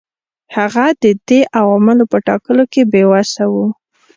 هغه 0.55 0.85
د 1.03 1.05
دې 1.27 1.39
عواملو 1.59 2.03
په 2.11 2.17
ټاکلو 2.27 2.63
کې 2.73 2.81
بې 2.91 3.03
وسه 3.11 3.43
و. 3.53 3.55